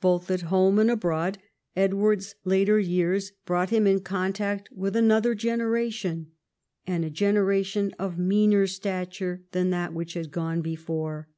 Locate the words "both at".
0.00-0.42